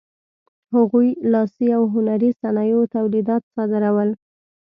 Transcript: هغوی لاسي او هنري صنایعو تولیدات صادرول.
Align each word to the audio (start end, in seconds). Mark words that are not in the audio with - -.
هغوی 0.75 1.09
لاسي 1.31 1.67
او 1.77 1.83
هنري 1.93 2.29
صنایعو 2.41 2.83
تولیدات 2.95 3.43
صادرول. 3.53 4.09